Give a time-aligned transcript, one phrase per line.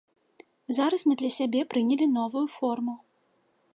[0.77, 2.93] Зараз мы для сябе прынялі новую форму.